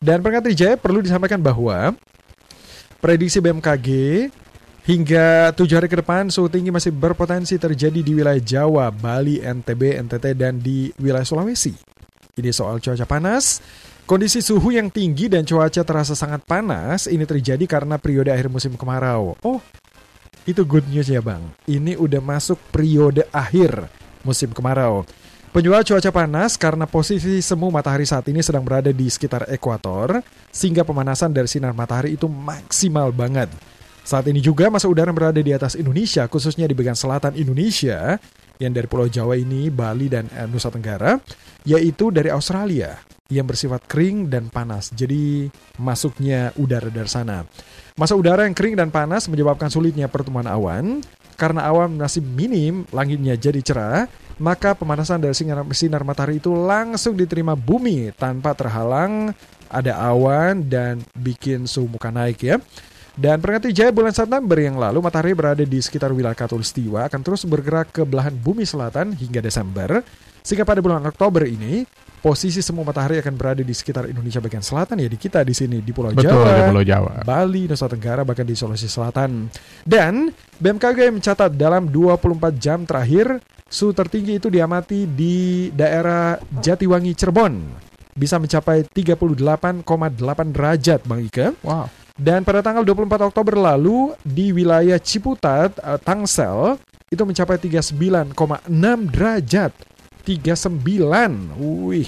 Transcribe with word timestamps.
Dan 0.00 0.24
peringatan 0.24 0.56
Jaya 0.56 0.80
perlu 0.80 1.04
disampaikan 1.04 1.36
bahwa 1.36 1.92
prediksi 3.04 3.36
BMKG 3.36 3.88
hingga 4.88 5.52
tujuh 5.52 5.76
hari 5.76 5.92
ke 5.92 6.00
depan 6.00 6.32
suhu 6.32 6.48
tinggi 6.48 6.72
masih 6.72 6.88
berpotensi 6.88 7.60
terjadi 7.60 8.00
di 8.00 8.16
wilayah 8.16 8.40
Jawa, 8.40 8.88
Bali, 8.88 9.44
NTB, 9.44 10.00
NTT, 10.08 10.32
dan 10.40 10.56
di 10.56 10.88
wilayah 10.96 11.28
Sulawesi. 11.28 11.76
Ini 12.32 12.48
soal 12.48 12.80
cuaca 12.80 13.04
panas. 13.04 13.60
Kondisi 14.08 14.40
suhu 14.40 14.72
yang 14.72 14.88
tinggi 14.88 15.28
dan 15.28 15.44
cuaca 15.44 15.84
terasa 15.84 16.16
sangat 16.16 16.42
panas 16.48 17.06
ini 17.06 17.22
terjadi 17.28 17.62
karena 17.68 18.00
periode 18.00 18.32
akhir 18.32 18.48
musim 18.50 18.74
kemarau. 18.74 19.36
Oh, 19.44 19.60
itu 20.48 20.64
good 20.64 20.88
news 20.88 21.12
ya 21.12 21.20
bang. 21.20 21.44
Ini 21.68 22.00
udah 22.00 22.18
masuk 22.18 22.56
periode 22.72 23.28
akhir 23.30 23.86
musim 24.24 24.50
kemarau. 24.50 25.04
Penyebab 25.50 25.82
cuaca 25.82 26.14
panas 26.14 26.54
karena 26.54 26.86
posisi 26.86 27.42
semu 27.42 27.74
matahari 27.74 28.06
saat 28.06 28.22
ini 28.30 28.38
sedang 28.38 28.62
berada 28.62 28.94
di 28.94 29.10
sekitar 29.10 29.50
ekuator, 29.50 30.22
sehingga 30.54 30.86
pemanasan 30.86 31.34
dari 31.34 31.50
sinar 31.50 31.74
matahari 31.74 32.14
itu 32.14 32.30
maksimal 32.30 33.10
banget. 33.10 33.50
Saat 34.06 34.30
ini 34.30 34.38
juga 34.38 34.70
masa 34.70 34.86
udara 34.86 35.10
berada 35.10 35.42
di 35.42 35.50
atas 35.50 35.74
Indonesia, 35.74 36.30
khususnya 36.30 36.70
di 36.70 36.74
bagian 36.78 36.94
selatan 36.94 37.34
Indonesia, 37.34 38.14
yang 38.62 38.70
dari 38.70 38.86
Pulau 38.86 39.10
Jawa 39.10 39.34
ini, 39.34 39.74
Bali, 39.74 40.06
dan 40.06 40.30
eh, 40.30 40.46
Nusa 40.46 40.70
Tenggara, 40.70 41.18
yaitu 41.66 42.14
dari 42.14 42.30
Australia, 42.30 42.94
yang 43.26 43.42
bersifat 43.42 43.90
kering 43.90 44.30
dan 44.30 44.54
panas. 44.54 44.94
Jadi 44.94 45.50
masuknya 45.82 46.54
udara 46.62 46.94
dari 46.94 47.10
sana. 47.10 47.42
Masa 47.98 48.14
udara 48.14 48.46
yang 48.46 48.54
kering 48.54 48.78
dan 48.78 48.94
panas 48.94 49.26
menyebabkan 49.26 49.66
sulitnya 49.66 50.06
pertumbuhan 50.06 50.46
awan, 50.46 51.02
karena 51.40 51.64
awan 51.64 51.96
masih 51.96 52.20
minim, 52.20 52.84
langitnya 52.92 53.32
jadi 53.32 53.64
cerah, 53.64 54.04
maka 54.36 54.76
pemanasan 54.76 55.24
dari 55.24 55.32
sinar, 55.32 55.64
sinar 55.72 56.04
matahari 56.04 56.36
itu 56.36 56.52
langsung 56.52 57.16
diterima 57.16 57.56
bumi 57.56 58.12
tanpa 58.12 58.52
terhalang 58.52 59.32
ada 59.72 59.96
awan 59.96 60.60
dan 60.68 61.00
bikin 61.16 61.64
suhu 61.64 61.96
muka 61.96 62.12
naik 62.12 62.44
ya. 62.44 62.60
Dan 63.16 63.40
peringati 63.40 63.72
jaya 63.72 63.88
bulan 63.88 64.12
September 64.12 64.56
yang 64.60 64.76
lalu 64.76 65.00
matahari 65.00 65.32
berada 65.32 65.64
di 65.64 65.78
sekitar 65.80 66.12
wilayah 66.12 66.36
Katulistiwa 66.36 67.08
akan 67.08 67.20
terus 67.24 67.48
bergerak 67.48 67.92
ke 67.96 68.02
belahan 68.04 68.36
bumi 68.36 68.68
selatan 68.68 69.16
hingga 69.16 69.40
Desember. 69.40 70.04
Sehingga 70.40 70.64
pada 70.64 70.80
bulan 70.80 71.04
Oktober 71.04 71.44
ini 71.44 71.84
posisi 72.20 72.60
semua 72.60 72.84
matahari 72.84 73.16
akan 73.18 73.34
berada 73.34 73.64
di 73.64 73.72
sekitar 73.72 74.06
Indonesia 74.06 74.38
bagian 74.38 74.60
selatan 74.60 75.00
ya 75.00 75.08
di 75.08 75.16
kita 75.16 75.40
di 75.40 75.56
sini 75.56 75.80
di 75.80 75.90
Pulau 75.90 76.12
Betul, 76.12 76.28
Jawa, 76.28 76.52
di 76.52 76.62
Pulau 76.68 76.84
Jawa, 76.84 77.12
Bali, 77.24 77.64
Nusa 77.64 77.88
Tenggara 77.88 78.22
bahkan 78.22 78.44
di 78.44 78.52
Sulawesi 78.52 78.86
Selatan. 78.86 79.48
Dan 79.82 80.28
BMKG 80.60 81.10
mencatat 81.10 81.56
dalam 81.56 81.88
24 81.88 82.60
jam 82.60 82.84
terakhir 82.84 83.40
suhu 83.64 83.96
tertinggi 83.96 84.36
itu 84.36 84.52
diamati 84.52 85.08
di 85.08 85.68
daerah 85.72 86.36
Jatiwangi 86.60 87.16
Cirebon 87.16 87.54
bisa 88.12 88.36
mencapai 88.36 88.84
38,8 88.84 89.80
derajat 90.52 91.00
Bang 91.08 91.24
Ike. 91.24 91.56
Wow. 91.64 91.88
Dan 92.20 92.44
pada 92.44 92.60
tanggal 92.60 92.84
24 92.84 93.32
Oktober 93.32 93.56
lalu 93.56 94.12
di 94.20 94.52
wilayah 94.52 95.00
Ciputat, 95.00 95.72
uh, 95.80 95.96
Tangsel 95.96 96.76
itu 97.08 97.22
mencapai 97.24 97.56
39,6 97.56 98.36
derajat. 99.08 99.72
39. 100.38 101.58
Wih. 101.58 102.06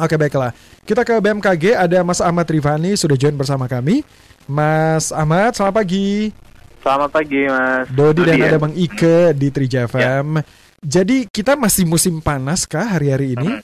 Oke 0.00 0.16
baiklah. 0.16 0.56
Kita 0.88 1.04
ke 1.04 1.20
BMKG 1.20 1.76
ada 1.76 2.00
Mas 2.00 2.24
Ahmad 2.24 2.48
Rifani 2.48 2.96
sudah 2.96 3.12
join 3.12 3.36
bersama 3.36 3.68
kami. 3.68 4.00
Mas 4.48 5.12
Ahmad, 5.12 5.52
selamat 5.52 5.84
pagi. 5.84 6.32
Selamat 6.80 7.10
pagi, 7.12 7.44
Mas. 7.44 7.84
Dodi 7.92 8.22
dan 8.24 8.40
ya. 8.40 8.46
ada 8.48 8.58
Bang 8.62 8.72
Ike 8.72 9.36
di 9.36 9.52
Trija 9.52 9.84
FM. 9.84 10.40
Jadi 10.80 11.28
kita 11.28 11.58
masih 11.58 11.84
musim 11.84 12.24
panas 12.24 12.64
kah 12.64 12.96
hari-hari 12.96 13.36
ini? 13.36 13.60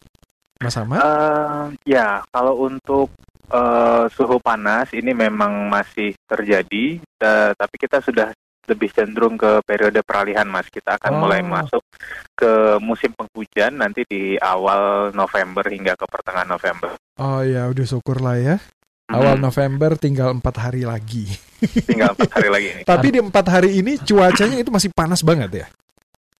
Mas 0.60 0.76
Ahmad? 0.76 1.00
Eh, 1.00 1.96
ya, 1.96 2.20
kalau 2.28 2.66
untuk 2.68 3.08
eh, 3.48 4.04
suhu 4.12 4.36
panas 4.42 4.90
ini 4.92 5.16
memang 5.16 5.70
masih 5.72 6.12
terjadi, 6.28 7.00
eh, 7.00 7.50
tapi 7.56 7.74
kita 7.80 8.04
sudah 8.04 8.34
lebih 8.64 8.90
cenderung 8.90 9.34
ke 9.34 9.58
periode 9.62 10.00
peralihan, 10.00 10.44
Mas. 10.44 10.66
Kita 10.66 10.94
akan 10.94 11.12
Oh. 11.12 11.20
mulai 11.20 11.40
masuk 11.40 11.82
ke 12.32 12.50
musim 12.78 13.10
penghujan 13.12 13.74
nanti 13.74 14.02
di 14.04 14.34
awal 14.36 15.10
November 15.10 15.66
hingga 15.66 15.94
ke 15.94 16.06
pertengahan 16.06 16.46
November. 16.46 16.94
Oh 17.16 17.42
ya, 17.42 17.66
udah 17.66 17.84
syukur 17.84 18.18
lah 18.18 18.36
ya. 18.36 18.56
Awal 19.06 19.36
Hmm, 19.36 19.44
November 19.44 19.90
tinggal 19.94 20.32
empat 20.32 20.56
hari 20.58 20.82
lagi. 20.82 21.26
tinggal 21.84 22.14
empat 22.14 22.30
hari 22.32 22.48
lagi 22.48 22.66
ini. 22.70 22.82
Tapi 22.90 23.06
di 23.10 23.18
empat 23.18 23.46
hari 23.46 23.70
ini 23.76 23.98
cuacanya 23.98 24.56
itu 24.56 24.70
masih 24.70 24.88
panas 24.90 25.20
banget 25.20 25.50
ya. 25.52 25.66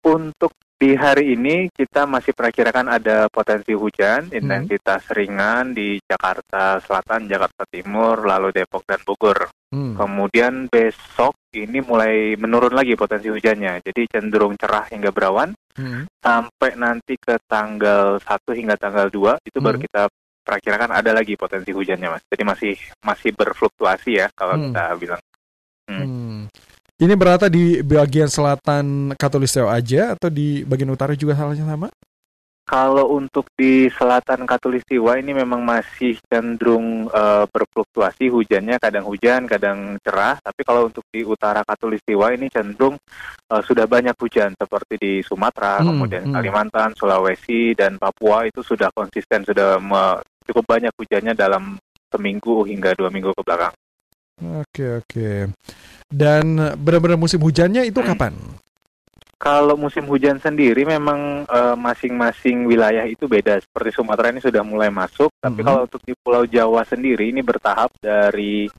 Untuk 0.03 0.59
di 0.83 0.99
hari 0.99 1.39
ini 1.39 1.71
kita 1.71 2.11
masih 2.11 2.35
perakirakan 2.35 2.91
ada 2.91 3.31
potensi 3.31 3.71
hujan, 3.71 4.35
intensitas 4.35 5.07
ringan 5.15 5.71
di 5.71 6.03
Jakarta 6.03 6.83
Selatan, 6.83 7.31
Jakarta 7.31 7.63
Timur, 7.71 8.19
lalu 8.27 8.51
Depok 8.51 8.83
dan 8.83 8.99
Bogor. 9.07 9.47
Hmm. 9.71 9.95
Kemudian 9.95 10.67
besok 10.67 11.39
ini 11.55 11.79
mulai 11.79 12.35
menurun 12.35 12.75
lagi 12.75 12.99
potensi 12.99 13.31
hujannya. 13.31 13.79
Jadi 13.79 14.11
cenderung 14.11 14.59
cerah 14.59 14.91
hingga 14.91 15.15
berawan 15.15 15.55
Hmm. 15.73 16.05
sampai 16.21 16.77
nanti 16.77 17.17
ke 17.17 17.39
tanggal 17.49 18.21
1 18.21 18.53
hingga 18.53 18.77
tanggal 18.77 19.09
2 19.09 19.39
itu 19.47 19.57
baru 19.63 19.81
Hmm. 19.81 19.87
kita 19.87 20.03
perakirakan 20.43 20.91
ada 20.93 21.15
lagi 21.15 21.39
potensi 21.39 21.71
hujannya, 21.71 22.13
Mas. 22.13 22.27
Jadi 22.27 22.43
masih 22.43 22.75
masih 23.07 23.31
berfluktuasi 23.33 24.19
ya 24.19 24.27
kalau 24.35 24.59
Hmm. 24.59 24.75
kita 24.75 24.83
bilang. 24.99 25.23
Hmm. 25.89 26.22
Ini 27.03 27.19
berada 27.19 27.51
di 27.51 27.83
bagian 27.83 28.31
selatan 28.31 29.11
Katulistiwa 29.19 29.75
aja 29.75 30.15
atau 30.15 30.31
di 30.31 30.63
bagian 30.63 30.95
utara 30.95 31.19
juga 31.19 31.35
salahnya 31.35 31.67
sama? 31.67 31.91
Kalau 32.63 33.19
untuk 33.19 33.51
di 33.59 33.91
selatan 33.91 34.47
Katulistiwa 34.47 35.19
ini 35.19 35.35
memang 35.35 35.67
masih 35.67 36.15
cenderung 36.31 37.11
eh, 37.11 37.45
berfluktuasi 37.51 38.31
hujannya 38.31 38.79
kadang 38.79 39.03
hujan, 39.11 39.51
kadang 39.51 39.99
cerah. 39.99 40.39
Tapi 40.39 40.63
kalau 40.63 40.87
untuk 40.87 41.03
di 41.11 41.27
utara 41.27 41.67
Katulistiwa 41.67 42.31
ini 42.39 42.47
cenderung 42.47 42.95
eh, 43.51 43.63
sudah 43.67 43.91
banyak 43.91 44.15
hujan 44.15 44.55
seperti 44.55 44.95
di 44.95 45.13
Sumatera, 45.27 45.83
Hmm, 45.83 45.99
kemudian 45.99 46.31
hmm. 46.31 46.35
Kalimantan, 46.39 46.95
Sulawesi 46.95 47.75
dan 47.75 47.99
Papua 47.99 48.47
itu 48.47 48.63
sudah 48.63 48.95
konsisten 48.95 49.43
sudah 49.43 49.83
me- 49.83 50.23
cukup 50.47 50.79
banyak 50.79 50.95
hujannya 50.95 51.35
dalam 51.35 51.83
seminggu 52.15 52.63
hingga 52.63 52.95
dua 52.95 53.11
minggu 53.11 53.35
ke 53.35 53.43
belakang. 53.43 53.75
Oke 54.41 55.03
oke. 55.03 55.53
Dan 56.09 56.57
benar-benar 56.81 57.21
musim 57.21 57.41
hujannya 57.41 57.85
itu 57.85 58.01
Hmm. 58.01 58.09
kapan? 58.13 58.35
Kalau 59.43 59.75
musim 59.75 60.07
hujan 60.07 60.39
sendiri 60.39 60.87
memang 60.87 61.43
eh, 61.51 61.75
masing-masing 61.75 62.63
wilayah 62.63 63.03
itu 63.03 63.27
beda. 63.27 63.59
Seperti 63.59 63.91
Sumatera 63.91 64.31
ini 64.31 64.39
sudah 64.39 64.63
mulai 64.63 64.87
masuk, 64.87 65.35
tapi 65.43 65.61
Mhm. 65.61 65.67
kalau 65.67 65.81
untuk 65.83 66.03
di 66.07 66.15
Pulau 66.15 66.47
Jawa 66.47 66.87
sendiri 66.87 67.27
ini 67.35 67.43
bertahap 67.43 67.91
dari 67.99 68.71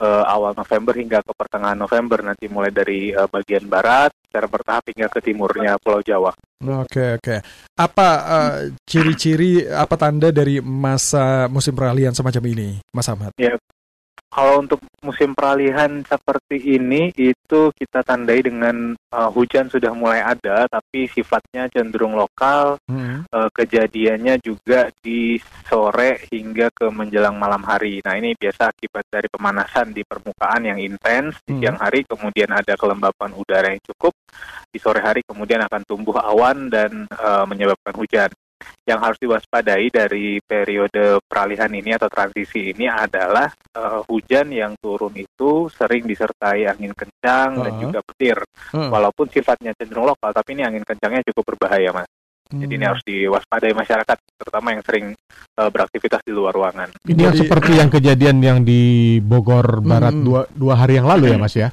eh, 0.00 0.24
awal 0.24 0.56
November 0.56 0.96
hingga 0.96 1.20
ke 1.20 1.32
pertengahan 1.36 1.76
November. 1.76 2.24
Nanti 2.24 2.48
mulai 2.48 2.72
dari 2.72 3.12
eh, 3.12 3.28
bagian 3.28 3.68
barat 3.68 4.08
secara 4.24 4.48
bertahap 4.48 4.84
hingga 4.92 5.12
ke 5.12 5.20
timurnya 5.20 5.76
Pulau 5.76 6.00
Jawa. 6.00 6.32
Oke 6.60 7.20
oke. 7.20 7.36
Apa 7.76 8.08
eh, 8.24 8.56
ciri-ciri 8.88 9.68
apa 9.68 9.96
tanda 10.00 10.28
dari 10.32 10.60
masa 10.60 11.48
musim 11.52 11.72
peralihan 11.76 12.12
semacam 12.16 12.44
ini, 12.48 12.80
Mas 12.92 13.08
Ahmad? 13.12 13.32
Kalau 14.30 14.62
untuk 14.62 14.78
musim 15.02 15.34
peralihan 15.34 16.06
seperti 16.06 16.78
ini 16.78 17.10
itu 17.18 17.74
kita 17.74 18.06
tandai 18.06 18.46
dengan 18.46 18.94
eh, 18.94 19.30
hujan 19.34 19.66
sudah 19.66 19.90
mulai 19.90 20.22
ada, 20.22 20.70
tapi 20.70 21.10
sifatnya 21.10 21.66
cenderung 21.66 22.14
lokal. 22.14 22.78
Hmm. 22.86 23.26
eh, 23.26 23.50
kejadiannya 23.50 24.38
juga 24.38 24.86
di 25.02 25.34
sore 25.66 26.22
hingga 26.30 26.70
ke 26.70 26.86
menjelang 26.94 27.34
malam 27.34 27.62
hari. 27.66 27.98
Nah 28.06 28.14
ini 28.14 28.38
biasa 28.38 28.70
akibat 28.70 29.06
dari 29.10 29.26
pemanasan 29.26 29.90
di 29.90 30.06
permukaan 30.06 30.62
yang 30.62 30.78
intens 30.78 31.42
di 31.42 31.58
Hmm. 31.58 31.60
siang 31.66 31.78
hari, 31.82 32.06
kemudian 32.06 32.50
ada 32.54 32.78
kelembapan 32.78 33.30
udara 33.34 33.74
yang 33.74 33.82
cukup 33.82 34.14
di 34.70 34.78
sore 34.78 35.02
hari, 35.02 35.26
kemudian 35.26 35.60
akan 35.66 35.82
tumbuh 35.82 36.14
awan 36.22 36.70
dan 36.70 37.04
eh, 37.10 37.44
menyebabkan 37.50 37.94
hujan. 37.98 38.30
Yang 38.84 39.00
harus 39.00 39.18
diwaspadai 39.22 39.86
dari 39.88 40.38
periode 40.40 41.20
peralihan 41.22 41.70
ini 41.70 41.94
atau 41.94 42.10
transisi 42.10 42.72
ini 42.72 42.86
adalah 42.86 43.46
eh, 43.70 44.00
hujan 44.10 44.50
yang 44.50 44.74
turun 44.76 45.14
itu 45.14 45.70
sering 45.70 46.04
disertai 46.04 46.66
angin 46.66 46.90
kencang 46.92 47.50
dan 47.56 47.70
Uh-huh. 47.70 47.82
juga 47.86 48.00
petir. 48.02 48.38
Hmm. 48.74 48.90
Walaupun 48.90 49.30
sifatnya 49.30 49.70
cenderung 49.78 50.04
lokal, 50.04 50.34
tapi 50.34 50.58
ini 50.58 50.62
angin 50.62 50.82
kencangnya 50.82 51.22
cukup 51.30 51.54
berbahaya, 51.54 51.94
mas. 51.94 52.08
Jadi 52.50 52.66
ini 52.66 52.82
Hmm. 52.82 52.90
harus 52.90 53.02
diwaspadai 53.06 53.72
masyarakat, 53.72 54.16
terutama 54.34 54.74
yang 54.74 54.82
sering 54.82 55.06
eh, 55.54 55.70
beraktivitas 55.70 56.20
di 56.26 56.32
luar 56.34 56.50
ruangan. 56.50 56.88
Ini 57.06 57.20
yang 57.20 57.36
seperti 57.36 57.70
yang 57.78 57.90
kejadian 57.92 58.36
yang 58.42 58.58
di 58.64 58.80
Bogor 59.20 59.78
Barat 59.80 60.18
Hmm. 60.18 60.24
dua, 60.24 60.40
dua 60.50 60.74
hari 60.74 60.98
yang 60.98 61.06
lalu 61.06 61.30
ya 61.30 61.36
Hmm. 61.38 61.44
Mas 61.44 61.54
ya? 61.54 61.68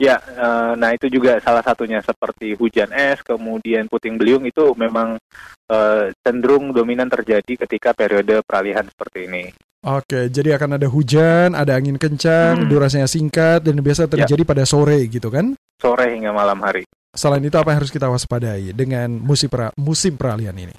Ya, 0.00 0.16
eh, 0.16 0.72
nah 0.80 0.96
itu 0.96 1.12
juga 1.12 1.36
salah 1.44 1.60
satunya 1.60 2.00
seperti 2.00 2.56
hujan 2.56 2.88
es, 2.96 3.20
kemudian 3.20 3.84
puting 3.84 4.16
beliung 4.16 4.48
itu 4.48 4.72
memang 4.72 5.20
eh, 5.68 6.08
cenderung 6.24 6.72
dominan 6.72 7.12
terjadi 7.12 7.68
ketika 7.68 7.92
periode 7.92 8.40
peralihan 8.48 8.88
seperti 8.88 9.28
ini. 9.28 9.44
Oke, 9.84 10.32
jadi 10.32 10.56
akan 10.56 10.80
ada 10.80 10.88
hujan, 10.88 11.52
ada 11.52 11.76
angin 11.76 12.00
kencang, 12.00 12.64
Hmm. 12.64 12.68
durasinya 12.68 13.08
singkat 13.08 13.60
dan 13.60 13.80
biasa 13.80 14.08
terjadi 14.08 14.40
pada 14.44 14.64
sore 14.64 15.04
gitu 15.08 15.28
kan? 15.28 15.52
Sore 15.76 16.16
hingga 16.16 16.32
malam 16.32 16.60
hari. 16.64 16.84
Selain 17.12 17.44
itu 17.44 17.56
apa 17.60 17.72
yang 17.72 17.84
harus 17.84 17.92
kita 17.92 18.08
waspadai 18.08 18.72
dengan 18.72 19.08
musim 19.20 19.52
pra- 19.52 19.72
musim 19.76 20.16
peralihan 20.16 20.56
ini? 20.56 20.72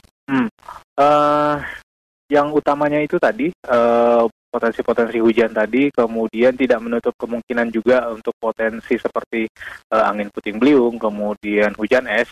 Eh, 0.97 1.55
yang 2.29 2.53
utamanya 2.53 3.01
itu 3.01 3.21
tadi 3.21 3.49
eh, 3.53 4.23
potensi-potensi 4.51 5.17
hujan 5.23 5.55
tadi, 5.55 5.87
kemudian 5.87 6.51
tidak 6.59 6.83
menutup 6.83 7.15
kemungkinan 7.15 7.71
juga 7.71 8.11
untuk 8.11 8.35
potensi 8.35 8.99
seperti 8.99 9.47
uh, 9.95 10.11
angin 10.11 10.27
puting 10.27 10.59
beliung, 10.59 10.99
kemudian 10.99 11.71
hujan 11.79 12.03
es, 12.11 12.27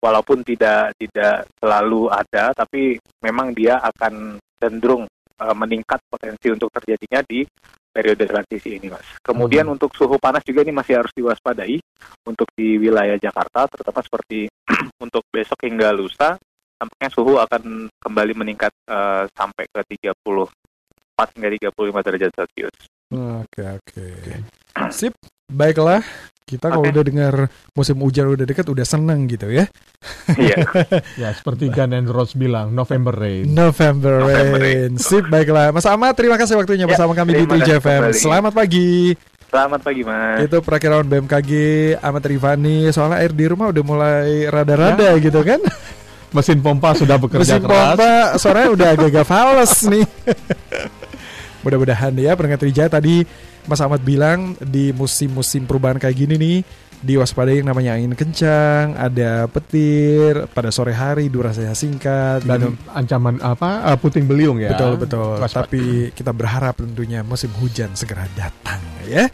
walaupun 0.00 0.40
tidak 0.40 0.96
tidak 0.96 1.44
selalu 1.60 2.08
ada, 2.08 2.56
tapi 2.56 2.96
memang 3.20 3.52
dia 3.52 3.84
akan 3.84 4.40
cenderung 4.56 5.04
uh, 5.38 5.54
meningkat 5.54 6.00
potensi 6.08 6.48
untuk 6.48 6.72
terjadinya 6.72 7.20
di 7.28 7.44
periode 7.92 8.24
transisi 8.24 8.80
ini, 8.80 8.88
mas. 8.88 9.04
Kemudian 9.20 9.68
hmm. 9.68 9.74
untuk 9.76 9.92
suhu 9.92 10.16
panas 10.16 10.40
juga 10.48 10.64
ini 10.64 10.72
masih 10.72 11.04
harus 11.04 11.12
diwaspadai 11.12 11.76
untuk 12.24 12.48
di 12.56 12.80
wilayah 12.80 13.20
Jakarta, 13.20 13.68
terutama 13.68 14.00
seperti 14.00 14.48
untuk 15.04 15.26
besok 15.28 15.58
hingga 15.66 15.92
lusa, 15.92 16.40
tampaknya 16.78 17.10
suhu 17.10 17.36
akan 17.42 17.90
kembali 17.98 18.32
meningkat 18.38 18.70
uh, 18.86 19.26
sampai 19.34 19.66
ke 19.68 19.98
30 19.98 20.48
4 21.18 21.34
hingga 21.34 21.74
35 21.74 22.06
derajat 22.06 22.30
Celcius. 22.30 22.76
Oke, 23.10 23.62
oke. 23.66 24.06
Sip, 24.94 25.14
baiklah. 25.50 26.06
Kita 26.48 26.72
kalau 26.72 26.88
udah 26.88 27.04
dengar 27.04 27.34
musim 27.76 28.00
hujan 28.00 28.32
udah 28.32 28.48
dekat 28.48 28.64
udah 28.64 28.86
seneng 28.86 29.28
gitu 29.28 29.52
ya. 29.52 29.68
Iya. 30.32 30.64
ya, 31.26 31.28
seperti 31.36 31.68
Gun 31.68 31.92
and 31.92 32.08
Rose 32.08 32.32
bilang, 32.38 32.72
November 32.72 33.12
Rain. 33.12 33.44
November, 33.52 34.24
November 34.24 34.56
Rain. 34.56 34.96
Sip, 34.96 35.28
baiklah. 35.28 35.74
Mas 35.76 35.84
Ahmad, 35.84 36.16
terima 36.16 36.40
kasih 36.40 36.56
waktunya 36.56 36.88
ya, 36.88 36.90
bersama 36.94 37.12
kami 37.12 37.36
di 37.36 37.44
TJFM. 37.44 38.16
Selamat 38.16 38.56
pagi. 38.56 39.12
Selamat 39.48 39.80
pagi, 39.80 40.02
Mas. 40.04 40.44
Itu 40.44 40.60
perakiraan 40.64 41.04
BMKG 41.04 41.52
Ahmad 42.00 42.24
Rifani. 42.24 42.88
Soalnya 42.94 43.20
air 43.20 43.32
di 43.36 43.44
rumah 43.44 43.68
udah 43.68 43.84
mulai 43.84 44.48
rada-rada 44.48 45.16
ya. 45.16 45.20
gitu 45.20 45.44
kan. 45.44 45.60
Mesin 46.32 46.60
pompa 46.60 46.92
sudah 46.92 47.16
bekerja 47.16 47.56
Mesin 47.56 47.64
keras. 47.64 47.76
Mesin 47.76 47.88
pompa 47.96 48.12
sore 48.36 48.62
udah 48.72 48.88
agak-agak 48.96 49.24
fals 49.24 49.72
nih. 49.88 50.04
Mudah-mudahan 51.66 52.14
ya 52.18 52.38
pendengar 52.38 52.60
Trija 52.62 52.86
tadi 52.86 53.26
Mas 53.66 53.82
Ahmad 53.82 54.00
bilang 54.00 54.56
di 54.62 54.94
musim-musim 54.94 55.68
perubahan 55.68 56.00
kayak 56.00 56.16
gini 56.16 56.34
nih 56.38 56.58
diwaspadai 56.98 57.62
yang 57.62 57.70
namanya 57.70 57.94
angin 57.94 58.14
kencang, 58.18 58.98
ada 58.98 59.46
petir 59.46 60.50
pada 60.50 60.74
sore 60.74 60.90
hari 60.90 61.30
durasinya 61.30 61.70
singkat 61.70 62.42
dan 62.42 62.74
ancaman 62.90 63.38
apa 63.38 63.86
uh, 63.86 63.96
puting 63.98 64.26
beliung 64.26 64.58
ya. 64.58 64.74
Betul 64.74 64.98
betul. 64.98 65.38
Waspada. 65.38 65.70
Tapi 65.70 66.10
kita 66.10 66.34
berharap 66.34 66.74
tentunya 66.82 67.22
musim 67.22 67.54
hujan 67.62 67.94
segera 67.94 68.26
datang 68.34 68.82
ya. 69.06 69.30